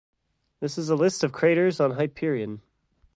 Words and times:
This 0.61 0.79
is 0.79 0.89
a 0.89 0.95
list 0.95 1.23
of 1.23 1.31
craters 1.31 1.79
on 1.79 1.91
Hyperion. 1.91 2.63